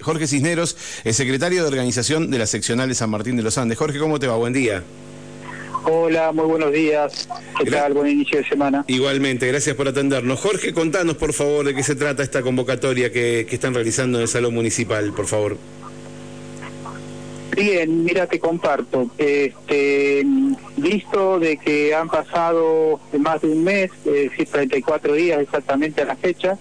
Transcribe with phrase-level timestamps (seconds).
[0.00, 3.78] Jorge Cisneros, el secretario de organización de la seccional de San Martín de los Andes.
[3.78, 4.34] Jorge, ¿cómo te va?
[4.34, 4.82] Buen día.
[5.84, 7.28] Hola, muy buenos días.
[7.56, 7.92] ¿Qué tal?
[7.92, 8.84] Buen inicio de semana.
[8.88, 10.40] Igualmente, gracias por atendernos.
[10.40, 14.22] Jorge, contanos por favor de qué se trata esta convocatoria que, que están realizando en
[14.22, 15.56] el Salón Municipal, por favor.
[17.56, 19.10] Bien, mira, te comparto.
[19.16, 20.22] Este,
[20.76, 26.04] visto de que han pasado más de un mes, es decir, 34 días exactamente a
[26.04, 26.58] la fecha,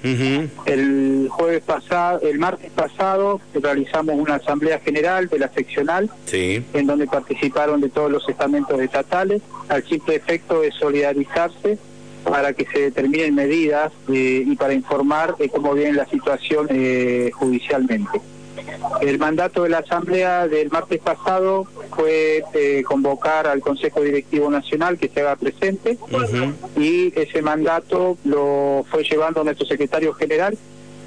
[0.66, 7.08] el jueves pasado, el martes pasado realizamos una asamblea general de la seccional, en donde
[7.08, 11.78] participaron de todos los estamentos estatales, al simple efecto de solidarizarse
[12.24, 17.30] para que se determinen medidas eh, y para informar de cómo viene la situación eh,
[17.34, 18.22] judicialmente.
[19.02, 21.66] El mandato de la Asamblea del martes pasado
[21.96, 25.98] fue eh, convocar al Consejo Directivo Nacional que se haga presente
[26.78, 30.58] y ese mandato lo fue llevando nuestro secretario general.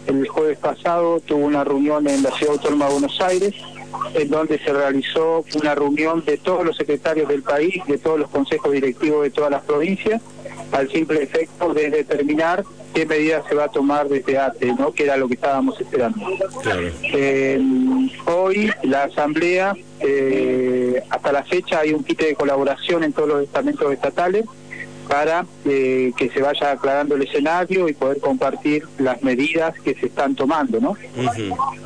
[0.07, 3.55] El jueves pasado tuvo una reunión en la Ciudad Autónoma de Buenos Aires
[4.15, 8.31] en donde se realizó una reunión de todos los secretarios del país, de todos los
[8.31, 10.23] consejos directivos de todas las provincias,
[10.73, 12.65] al simple efecto de determinar
[12.99, 14.93] qué medidas se va a tomar desde ATE, ¿no?
[14.93, 16.19] que era lo que estábamos esperando.
[17.13, 17.61] Eh,
[18.27, 23.43] hoy la Asamblea, eh, hasta la fecha hay un kit de colaboración en todos los
[23.45, 24.47] estamentos estatales,
[25.09, 30.07] para eh, que se vaya aclarando el escenario y poder compartir las medidas que se
[30.07, 30.97] están tomando, ¿no?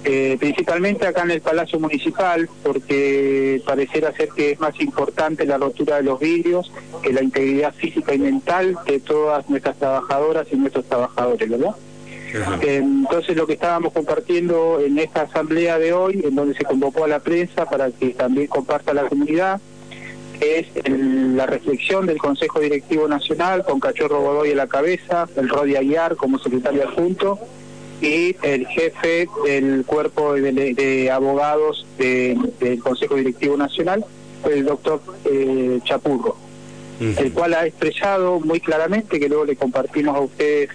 [0.04, 5.58] Eh, principalmente acá en el Palacio Municipal, porque pareciera ser que es más importante la
[5.58, 10.56] rotura de los vidrios que la integridad física y mental de todas nuestras trabajadoras y
[10.56, 11.74] nuestros trabajadores, ¿verdad?
[12.62, 17.08] Entonces lo que estábamos compartiendo en esta asamblea de hoy, en donde se convocó a
[17.08, 19.60] la prensa para que también comparta la comunidad,
[20.40, 25.76] es la reflexión del Consejo Directivo Nacional con Cachorro Godoy en la cabeza, el Rodi
[25.76, 27.38] Aguiar como secretario adjunto
[28.00, 34.04] y el jefe del cuerpo de, abogados del Consejo Directivo Nacional,
[34.50, 36.36] el doctor eh, Chapurro,
[37.00, 40.70] el cual ha expresado muy claramente, que luego le compartimos a ustedes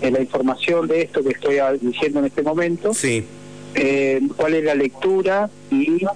[0.00, 3.24] eh, la información de esto que estoy diciendo en este momento, sí.
[3.76, 6.06] Eh, cuál es la lectura y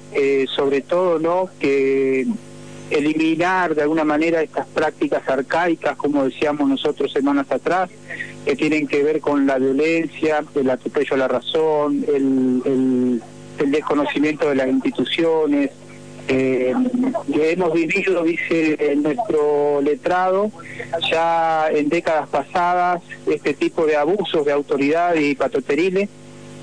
[0.54, 2.24] sobre todo no que
[2.90, 7.90] eliminar de alguna manera estas prácticas arcaicas, como decíamos nosotros semanas atrás,
[8.44, 13.22] que tienen que ver con la violencia, el atropello a la razón, el,
[13.66, 15.70] desconocimiento de las instituciones.
[16.28, 16.74] Eh,
[17.34, 20.50] hemos vivido, dice nuestro letrado,
[21.10, 26.08] ya en décadas pasadas, este tipo de abusos de autoridad y patoteriles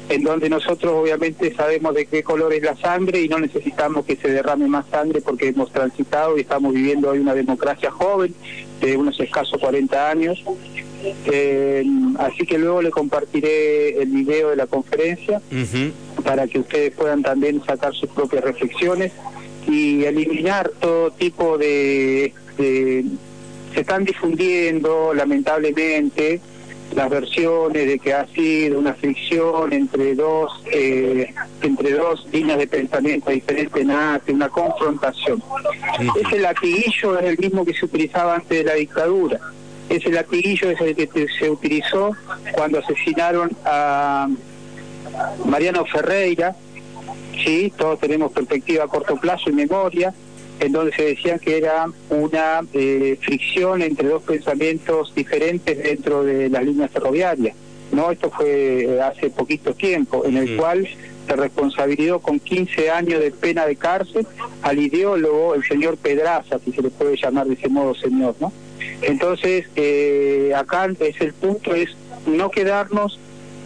[0.10, 4.16] en donde nosotros obviamente sabemos de qué color es la sangre y no necesitamos que
[4.16, 8.34] se derrame más sangre porque hemos transitado y estamos viviendo hoy una democracia joven
[8.82, 10.44] de unos escasos 40 años.
[11.26, 11.84] Eh,
[12.20, 15.42] así que luego le compartiré el video de la conferencia
[16.24, 19.12] para que ustedes puedan también sacar sus propias reflexiones
[19.68, 22.34] y eliminar todo tipo de...
[22.58, 23.06] de
[23.74, 26.40] se están difundiendo lamentablemente
[26.96, 32.68] las versiones de que ha sido una fricción entre dos eh, entre dos líneas de
[32.68, 35.44] pensamiento diferentes nace una confrontación.
[36.20, 39.40] Ese latiguillo es el mismo que se utilizaba antes de la dictadura.
[39.90, 42.12] Ese latiguillo es el que se utilizó
[42.54, 44.28] cuando asesinaron a
[45.46, 46.56] Mariano Ferreira
[47.44, 50.14] sí todos tenemos perspectiva a corto plazo y memoria
[50.60, 56.50] en donde se decía que era una eh, fricción entre dos pensamientos diferentes dentro de
[56.50, 57.56] las líneas ferroviarias.
[57.92, 60.88] No, esto fue hace poquito tiempo, en el cual
[61.28, 64.28] se responsabilizó con 15 años de pena de cárcel
[64.62, 68.52] al ideólogo, el señor Pedraza, si se le puede llamar de ese modo señor, ¿no?
[69.02, 71.90] Entonces, eh, acá es el punto es
[72.26, 73.20] no quedarnos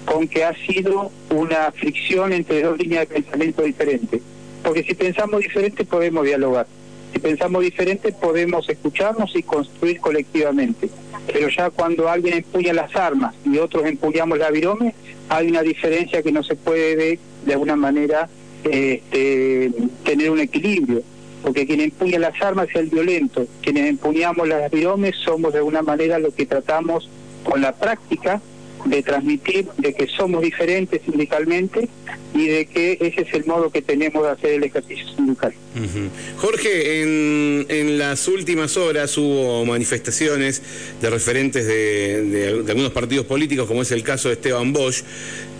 [0.05, 4.21] con que ha sido una fricción entre dos líneas de pensamiento diferentes,
[4.63, 6.67] porque si pensamos diferente podemos dialogar
[7.13, 10.89] si pensamos diferente podemos escucharnos y construir colectivamente.
[11.31, 14.95] Pero ya cuando alguien empuña las armas y otros empuñamos la virome,
[15.29, 18.29] hay una diferencia que no se puede de alguna manera
[18.63, 19.71] este,
[20.03, 21.01] tener un equilibrio.
[21.43, 25.81] Porque quien empuña las armas es el violento, quienes empuñamos las viromes somos de alguna
[25.81, 27.09] manera lo que tratamos
[27.43, 28.41] con la práctica
[28.85, 31.87] de transmitir de que somos diferentes sindicalmente
[32.33, 35.53] y de que ese es el modo que tenemos de hacer el ejercicio sindical.
[36.37, 40.61] Jorge, en, en, las últimas horas hubo manifestaciones
[41.01, 42.23] de referentes de,
[42.63, 45.03] de, algunos partidos políticos, como es el caso de Esteban Bosch,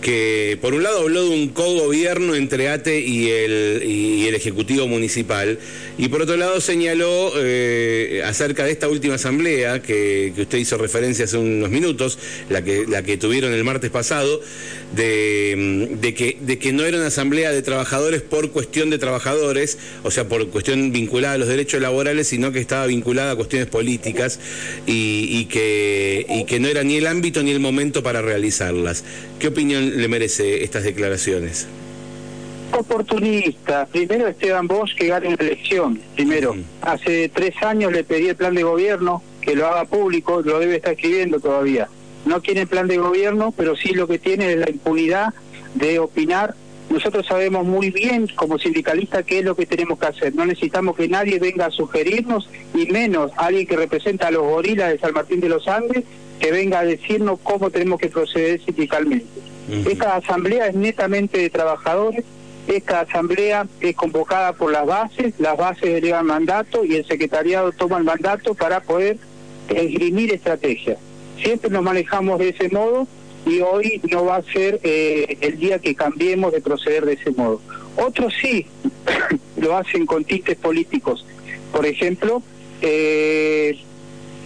[0.00, 4.86] que por un lado habló de un cogobierno entre ATE y el, y el Ejecutivo
[4.86, 5.58] Municipal,
[5.98, 10.78] y por otro lado señaló eh, acerca de esta última asamblea que, que, usted hizo
[10.78, 12.18] referencia hace unos minutos,
[12.48, 14.40] la que, la que tuvieron el martes pasado,
[14.94, 19.78] de, de, que, de que no era una asamblea de trabajadores por cuestión de trabajadores,
[20.02, 23.68] o sea, por cuestión vinculada a los derechos laborales, sino que estaba vinculada a cuestiones
[23.68, 24.40] políticas
[24.86, 29.04] y, y que, y que no era ni el ámbito ni el momento para realizarlas.
[29.38, 31.66] ¿Qué opinión le merece estas declaraciones?
[32.72, 33.86] Oportunista.
[33.86, 36.00] Primero Esteban Bosch que gane la elección.
[36.14, 36.56] Primero.
[36.82, 40.76] Hace tres años le pedí el plan de gobierno, que lo haga público, lo debe
[40.76, 41.88] estar escribiendo todavía.
[42.24, 45.32] No el plan de gobierno, pero sí lo que tiene es la impunidad
[45.74, 46.54] de opinar.
[46.90, 50.34] Nosotros sabemos muy bien como sindicalistas qué es lo que tenemos que hacer.
[50.34, 54.90] No necesitamos que nadie venga a sugerirnos, y menos alguien que representa a los gorilas
[54.90, 56.04] de San Martín de los Andes,
[56.40, 59.26] que venga a decirnos cómo tenemos que proceder sindicalmente.
[59.70, 62.24] Esta asamblea es netamente de trabajadores,
[62.66, 67.98] esta asamblea es convocada por las bases, las bases delegan mandato y el secretariado toma
[67.98, 69.18] el mandato para poder
[69.68, 70.98] esgrimir estrategias.
[71.42, 73.06] Siempre nos manejamos de ese modo
[73.46, 77.30] y hoy no va a ser eh, el día que cambiemos de proceder de ese
[77.30, 77.60] modo.
[77.96, 78.66] Otros sí
[79.56, 81.24] lo hacen con tintes políticos.
[81.72, 82.42] Por ejemplo,
[82.82, 83.78] eh,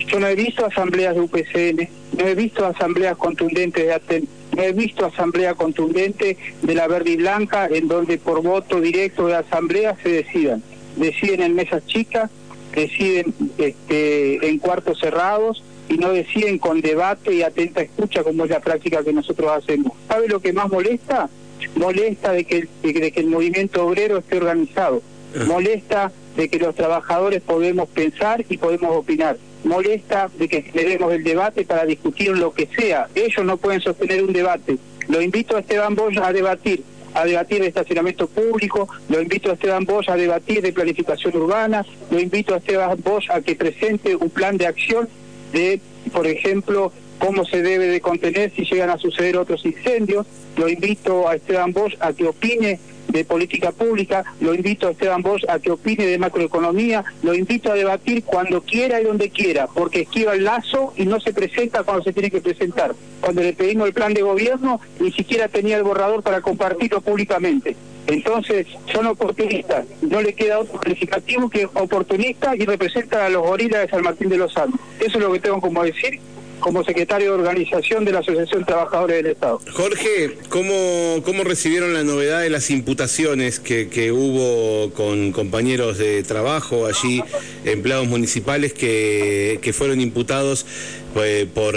[0.07, 1.89] yo no he visto asambleas de UPCN,
[2.19, 7.11] no he visto asambleas contundentes de ATEN, no he visto asamblea contundente de la verde
[7.11, 10.63] y blanca en donde por voto directo de asamblea se decidan.
[10.97, 12.31] Deciden en mesas chicas,
[12.75, 18.51] deciden este, en cuartos cerrados y no deciden con debate y atenta escucha como es
[18.51, 19.93] la práctica que nosotros hacemos.
[20.09, 21.29] ¿Sabe lo que más molesta?
[21.77, 25.03] Molesta de que, de que el movimiento obrero esté organizado.
[25.47, 31.25] Molesta de que los trabajadores podemos pensar y podemos opinar molesta de que generemos el
[31.25, 33.09] debate para discutir lo que sea.
[33.15, 34.79] Ellos no pueden sostener un debate.
[35.09, 36.83] Lo invito a Esteban Bosch a debatir,
[37.15, 41.85] a debatir de estacionamiento público, lo invito a Esteban Bosch a debatir de planificación urbana,
[42.11, 45.09] lo invito a Esteban Bosch a que presente un plan de acción
[45.53, 45.81] de,
[46.13, 50.27] por ejemplo, cómo se debe de contener si llegan a suceder otros incendios,
[50.57, 55.23] lo invito a Esteban Bosch a que opine de política pública, lo invito a Esteban
[55.23, 59.67] Bosch a que opine de macroeconomía, lo invito a debatir cuando quiera y donde quiera,
[59.67, 62.95] porque esquiva el lazo y no se presenta cuando se tiene que presentar.
[63.21, 67.77] Cuando le pedimos el plan de gobierno, ni siquiera tenía el borrador para compartirlo públicamente.
[68.07, 69.87] Entonces, son oportunistas.
[70.03, 74.29] No le queda otro calificativo que oportunista y representa a los gorilas de San Martín
[74.29, 74.81] de los Andes.
[75.01, 76.21] Eso es lo que tengo como decir
[76.65, 79.61] como secretario de organización de la Asociación de Trabajadores del Estado.
[79.71, 86.23] Jorge, ¿cómo, cómo recibieron la novedad de las imputaciones que, que hubo con compañeros de
[86.23, 87.23] trabajo allí,
[87.67, 90.65] empleados municipales que, que fueron imputados
[91.13, 91.75] pues, por,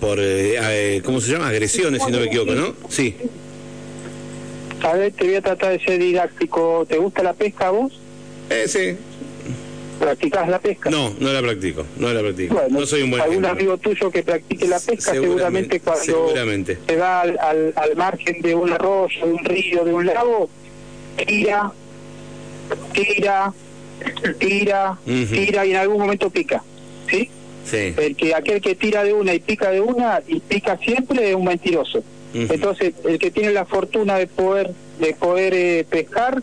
[0.00, 1.46] por eh, ¿cómo se llama?
[1.46, 2.74] Agresiones, si no me equivoco, ¿no?
[2.88, 3.14] Sí.
[4.82, 6.84] A ver, te voy a tratar de ser didáctico.
[6.88, 8.00] ¿Te gusta la pesca a vos?
[8.50, 8.96] Eh, sí.
[9.98, 10.90] ¿Practicás la pesca?
[10.90, 12.54] No, no la practico, no la practico.
[12.54, 13.50] Bueno, no soy un buen algún ejemplo.
[13.52, 16.78] amigo tuyo que practique la pesca seguramente, Seguramente, cuando seguramente.
[16.86, 20.50] se va al, al, al margen de un arroyo, de un río, de un lago,
[21.26, 21.72] tira,
[22.92, 23.52] tira,
[24.38, 26.62] tira, tira y en algún momento pica.
[27.10, 27.30] ¿Sí?
[27.64, 27.94] Sí.
[27.96, 31.34] El que aquel que tira de una y pica de una y pica siempre es
[31.34, 32.02] un mentiroso.
[32.34, 34.70] Entonces, el que tiene la fortuna de poder
[35.00, 36.42] de poder eh, pescar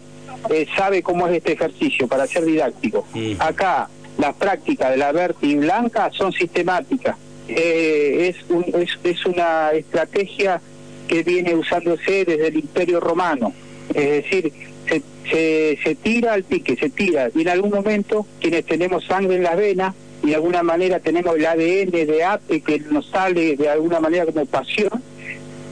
[0.50, 3.06] eh, sabe cómo es este ejercicio para ser didáctico.
[3.40, 5.12] Acá las prácticas de la
[5.42, 7.16] y blanca son sistemáticas.
[7.48, 10.62] Eh, es, un- es, es una estrategia
[11.07, 13.54] que viene usándose desde el Imperio Romano.
[13.94, 14.51] Es decir,
[14.88, 17.29] se, se, se tira al pique, se tira.
[17.36, 21.36] Y en algún momento, quienes tenemos sangre en las venas y de alguna manera tenemos
[21.36, 25.03] el ADN de APE que nos sale de alguna manera como pasión,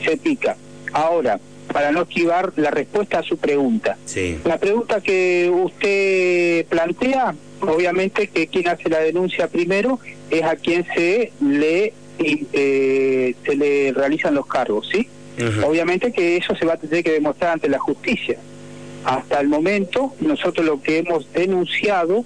[0.03, 0.57] se pica.
[0.91, 1.39] Ahora,
[1.71, 3.97] para no esquivar la respuesta a su pregunta.
[4.05, 4.39] Sí.
[4.43, 9.99] La pregunta que usted plantea, obviamente que quien hace la denuncia primero
[10.29, 15.07] es a quien se le eh, se le realizan los cargos, ¿sí?
[15.65, 18.37] Obviamente que eso se va a tener que demostrar ante la justicia.
[19.05, 22.23] Hasta el momento, nosotros lo que hemos denunciado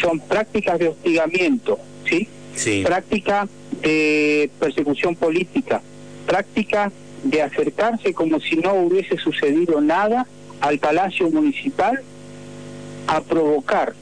[0.00, 2.26] son prácticas de hostigamiento, ¿sí?
[2.54, 2.82] Sí.
[2.86, 3.48] práctica
[3.82, 5.82] de persecución política,
[6.26, 6.90] práctica
[7.24, 10.26] de acercarse como si no hubiese sucedido nada
[10.60, 12.00] al Palacio Municipal
[13.06, 13.94] a provocar.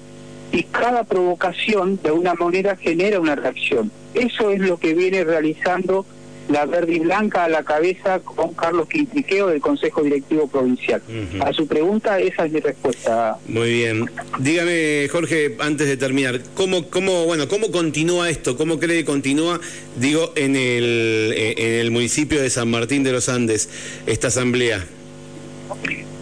[0.52, 3.90] Y cada provocación de una manera genera una reacción.
[4.12, 6.04] Eso es lo que viene realizando
[6.48, 11.02] la verde y blanca a la cabeza con Carlos Quintriqueo del Consejo Directivo Provincial.
[11.40, 13.36] A su pregunta, esa es mi respuesta.
[13.46, 14.10] Muy bien.
[14.38, 18.56] Dígame, Jorge, antes de terminar, ¿cómo, cómo, bueno, cómo continúa esto?
[18.56, 19.60] ¿Cómo cree que continúa,
[19.96, 23.68] digo, en el, en el municipio de San Martín de los Andes,
[24.06, 24.84] esta asamblea?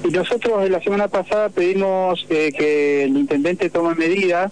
[0.04, 4.50] Y nosotros la semana pasada pedimos eh, que el intendente tome medidas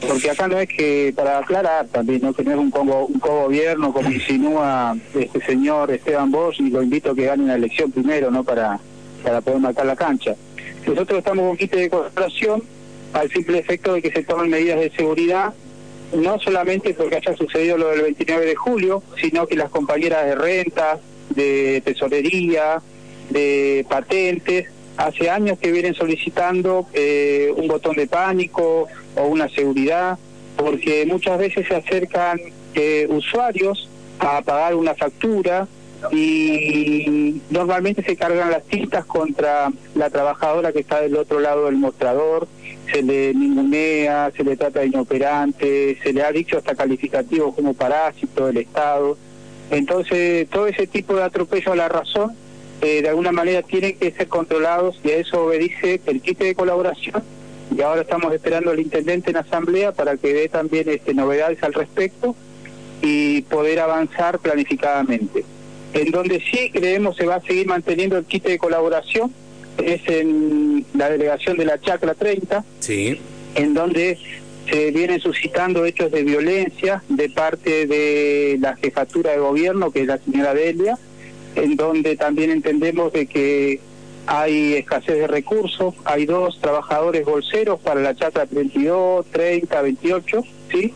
[0.00, 3.18] porque acá no es que, para aclarar también, no que no es un, co un
[3.18, 7.90] gobierno como insinúa este señor Esteban Bosch y lo invito a que gane una elección
[7.90, 8.44] primero, ¿no?
[8.44, 8.78] Para,
[9.22, 10.34] para poder marcar la cancha.
[10.86, 12.62] Nosotros estamos con quite de colaboración
[13.12, 15.54] al simple efecto de que se tomen medidas de seguridad,
[16.14, 20.34] no solamente porque haya sucedido lo del 29 de julio, sino que las compañeras de
[20.34, 20.98] renta,
[21.30, 22.82] de tesorería,
[23.30, 30.18] de patentes, hace años que vienen solicitando eh, un botón de pánico o una seguridad,
[30.56, 32.40] porque muchas veces se acercan
[32.74, 35.66] eh, usuarios a pagar una factura
[36.12, 41.76] y normalmente se cargan las tintas contra la trabajadora que está del otro lado del
[41.76, 42.46] mostrador,
[42.92, 47.74] se le ningunea, se le trata de inoperante, se le ha dicho hasta calificativo como
[47.74, 49.16] parásito del Estado.
[49.70, 52.36] Entonces, todo ese tipo de atropello a la razón
[52.82, 56.54] eh, de alguna manera tienen que ser controlados y a eso obedece el kit de
[56.54, 57.22] colaboración
[57.76, 61.74] y ahora estamos esperando al intendente en asamblea para que dé también este, novedades al
[61.74, 62.36] respecto
[63.02, 65.44] y poder avanzar planificadamente.
[65.92, 69.32] En donde sí creemos se va a seguir manteniendo el kit de colaboración
[69.82, 73.18] es en la delegación de la Chacra 30, sí.
[73.56, 74.18] en donde
[74.70, 80.06] se vienen suscitando hechos de violencia de parte de la jefatura de gobierno, que es
[80.06, 80.96] la señora Delia,
[81.56, 83.80] en donde también entendemos de que
[84.26, 90.94] hay escasez de recursos, hay dos trabajadores bolseros para la chata 32, 30, 28, ¿sí?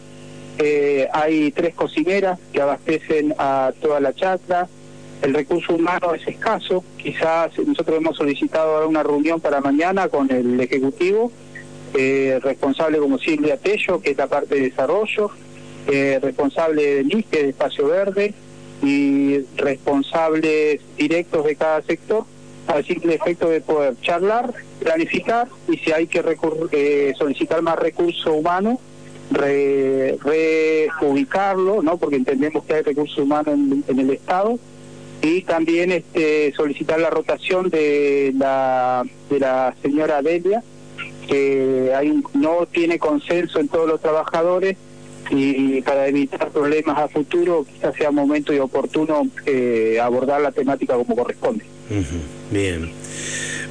[0.58, 4.68] Eh, hay tres cocineras que abastecen a toda la chata,
[5.22, 10.60] el recurso humano es escaso, quizás nosotros hemos solicitado una reunión para mañana con el
[10.60, 11.30] Ejecutivo,
[11.94, 15.30] eh, responsable como Silvia Tello, que es la parte de desarrollo,
[15.86, 18.34] eh, responsable de es de Espacio Verde,
[18.82, 22.24] y responsables directos de cada sector
[22.68, 26.22] al simple efecto de poder charlar, planificar y si hay que
[26.72, 28.78] eh, solicitar más recurso humano,
[31.00, 31.96] reubicarlo, ¿no?
[31.98, 34.58] porque entendemos que hay recurso humano en, el Estado,
[35.20, 40.62] y también este, solicitar la rotación de la, de la señora Delia,
[41.26, 44.76] que hay no tiene consenso en todos los trabajadores
[45.30, 50.94] y para evitar problemas a futuro quizás sea momento y oportuno eh, abordar la temática
[50.94, 51.64] como corresponde.
[52.50, 52.90] Bien.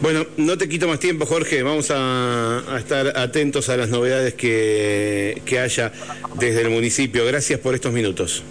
[0.02, 1.64] Bueno, no te quito más tiempo, Jorge.
[1.64, 5.92] Vamos a, estar atentos a las novedades que, que, haya
[6.40, 7.26] desde el municipio.
[7.26, 8.44] Gracias por estos minutos.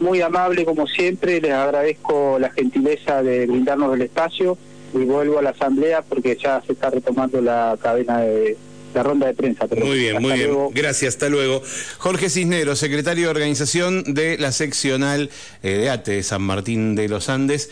[0.00, 1.40] muy amable, como siempre.
[1.40, 4.58] Les agradezco la gentileza de brindarnos el espacio
[4.92, 8.56] y vuelvo a la asamblea porque ya se está retomando la cadena de
[8.94, 9.66] la ronda de prensa.
[9.70, 10.50] muy bien, muy bien.
[10.72, 11.62] Gracias, hasta luego.
[11.98, 15.30] Jorge Cisneros, secretario de organización de la seccional
[15.62, 17.70] eh, de ATE San Martín de los Andes.